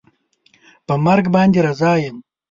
په 0.87 0.93
مرګ 1.05 1.25
باندې 1.35 1.59
رضا 1.67 1.93
یم 2.03 2.17